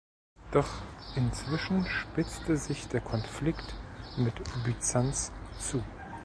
[0.51, 0.81] Doch
[1.15, 3.75] inzwischen spitzte sich der Konflikt
[4.17, 4.33] mit
[4.65, 5.83] Byzanz zu.